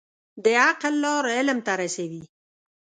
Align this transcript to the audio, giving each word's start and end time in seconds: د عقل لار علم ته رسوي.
د 0.43 0.45
عقل 0.63 0.93
لار 1.03 1.23
علم 1.35 1.59
ته 1.65 1.73
رسوي. 1.81 2.23